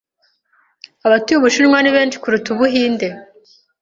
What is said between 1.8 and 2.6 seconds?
ni benshi kuruta